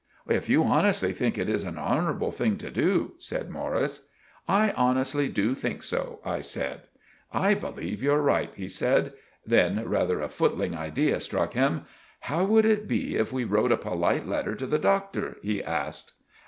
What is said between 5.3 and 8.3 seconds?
think so," I said. "I believe you're